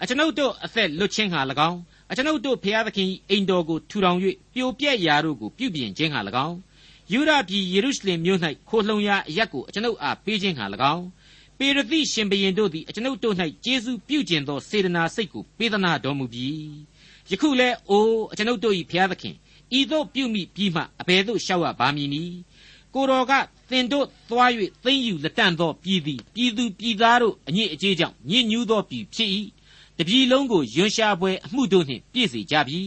[0.02, 1.78] အကျွန်ုပ်တို့အသက်လွတ်ခြင်းဟာ၎င်း
[2.10, 4.18] အကျွန်ုပ်တို့ဘုရားသခင်၏အိမ်တော်ကိုထူထောင်၍
[4.54, 6.56] ပြိုပြက်ရာတို့ကိုပြုပြင်ခြင်းဟာ၎င်း
[7.12, 11.04] ယူဒပြည်ယေရုရှလင်မြို့၌ခိုလှုံရာအရက်ကိုအကျွန်ုပ်အားပေးခြင်းဟာ၎င်း
[11.58, 16.56] ပေရသိရှင်ဘရင်တို့သည်အကျွန်ုပ်တို့၌ကျေးဇူးပြုကျင်သောစေတနာစိတ်ကိုပေးသနာတော်မူပြီး
[17.30, 19.34] ယခုလဲအိုအကျွန်ုပ်တို့၏ဘုရားသခင်
[19.78, 22.34] ဤသို့ပြုမိပြီးမှအဘယ်သို့ရှောက်ရပါမည်နည်း
[22.94, 23.32] ကိုတော်က
[23.70, 24.50] သင်တို့သွား၍
[24.84, 29.30] သိမ့်ယူလက်တန့်သောပြည်သည်ပြည်သူပြည်သားတို့အညစ်အကြေးကြောင့်ညစ်ညူးသောပြည်ဖြစ်၏
[29.98, 32.80] တပြည်လုံးကိုယွန်ရှာပွဲအမှုတို့နှင့်ပြည့်စေကြပြီ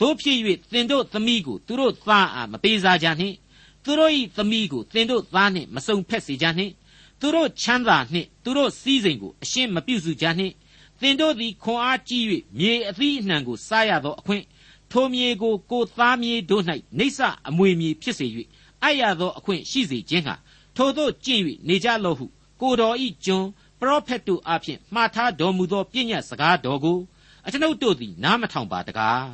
[0.00, 0.38] တို့ဖြစ်၍
[0.72, 3.36] သင်တို့သမီးကိုသူတို့သားအားမပေးစားကြနှင့်
[3.84, 6.72] သူတို့၏သမီးကိုသင်တို့သားနှင့်မစုံဖက်စေကြနှင့်
[7.20, 10.54] သူတို့ချမ်းသာနှင့်သူတို့စည်းစိမ်ကိုအရှင်းမပြုစုကြနှင့်
[11.00, 12.22] သင်တို့သည်ခွန်အားကြီး၍
[12.58, 14.44] မြေအသီးအနှံကိုစားရသောအခွင့်
[14.92, 16.64] ထိုမြေကိုကိုသားမြေတို့၌
[16.98, 18.26] နေဆအမွေမြေဖြစ်စေ၍
[18.82, 20.34] အပ်ရသောအခွင့်ရှိစေခြင်းဟာ
[20.76, 22.26] ထိုတို့ကျင့်၍နေကြလော့ဟု
[22.60, 23.48] ကိုတော်ဤကျွန်း
[23.80, 26.98] ပရောဖက်တို့အဖျင်မှားထားတော်မူသောပြည့်ညတ်စကားတော်ကို
[27.46, 29.26] အကျွန်ုပ်တို့သည်နားမထောင်ပါတကား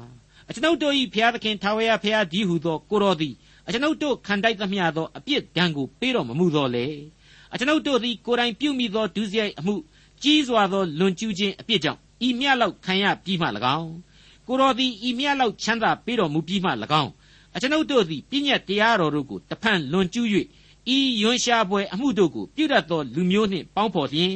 [0.48, 3.34] အကျွန်ုပ်တို့၏ဘုရားသခင်ထာဝရဘုရားကြီးဟုသောကိုတော်သည်
[3.66, 6.86] အကျွန်ုပ်တို့ခံတိုက်သမျှသောအပြစ်ဒဏ်ကိုပေးတော်မမူသောလေ
[7.52, 9.74] အကျွန်ုပ်တို့သည်ကိုယ်တိုင်ပြုမိသောဒုစရိုက်အမှု
[10.22, 13.46] ကြီးစွာသောလွန်ကျူးခြင်းအပြစ်ကြောင့်ဤမြလောက်ခံရပြီးမှ၎
[13.78, 13.90] င်း
[14.46, 16.70] ကိုတော်သည်ဤမြလောက်ချမ်းသာပေးတော်မူပြီးမှ၎
[17.02, 17.10] င်း
[17.58, 20.26] အကျွန်ုပ်တို့သည်ပြည့်ညတ်တရားတော်တို့ကိုတဖန်လွန်ကျူး၍
[20.96, 24.34] ဤယွန်ရှာပွဲအမှုတို့ကိုပြုတတ်သောလူမျိုးနှင့်ပေါင်းဖော်လျင်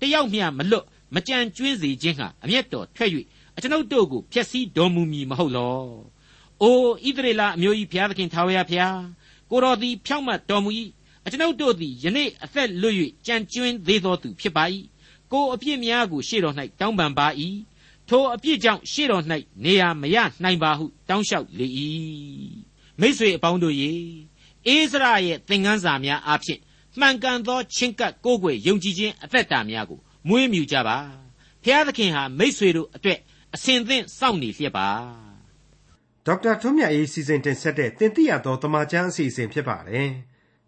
[0.00, 3.10] တယောက်မျှမလွတ်မကြံကျွင်းစေခြင်းဟာအမျက်တော်ထွက်၍
[3.56, 5.78] အကျွန်ုပ်တို့ကိုဖျက်ဆီးတော်မူမည်မဟုတ်လော။
[6.62, 9.00] အိုဣသရေလအမျိုး၏ဘုရားသခင်ထာဝရဘုရား
[9.50, 10.70] ကိုတော်သည်ဖြောင့်မတ်တော်မူ၏
[11.24, 14.64] အကျွန်ုပ်တို့သည်ယနေ့အသက်လွတ်၍ကြံကျွင်းသေးသောသူဖြစ်ပါ၏
[15.32, 17.26] ကိုအပြစ်များကိုရှေ့တော်၌တောင်းပန်ပါ၏
[18.08, 19.22] ထိုအပြစ်ကြောင့်ရှေ့တော်၌
[19.64, 21.66] နေရာမရနိုင်ပါဟုတောင်းလျှောက်လေ၏
[23.00, 23.92] မိษွေအပေါင်းတို့ရေ
[24.66, 26.60] အိစရာရဲ့သင်ခန်းစာများအဖြစ်
[27.00, 30.96] မှန်ကန်သောချင်းကပ်ကိုးကွယ်ယုံကြည်ခြင်းအသက်တာများကိုမွေးမြူကြပါ
[31.62, 33.18] ဖျားသခင်ဟာမိษွေတို့အတွက်
[33.54, 34.88] အစဉ်သင့်စောင့်နေလျက်ပါ
[36.26, 40.08] ဒေါက်တာထွန်းမြတ်အေးစီစဉ်တင်ဆက်တဲ့တင်ပြတော်တမချန်းအစီအစဉ်ဖြစ်ပါတယ်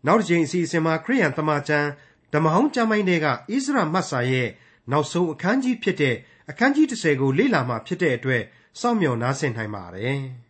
[0.07, 1.89] နောက်တစ်ချိန်အစီအစဉ်မှာခရိယန်တမချန်း
[2.33, 4.49] ဓမ္မဟောင်းကျမ်းပိုင်းတွေကဣသရမတ်စာရဲ့
[4.91, 6.17] နောက်ဆုံးအခန်းကြီးဖြစ်တဲ့
[6.51, 8.43] အခန်းကြီး30ကိုလေ့လာမှဖြစ်တဲ့အတွက်
[8.81, 10.21] စောင့်မျှော်နားဆင်နိုင်ပါတယ်။